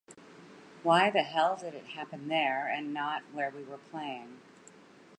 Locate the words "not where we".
2.91-3.61